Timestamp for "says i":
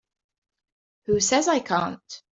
1.19-1.59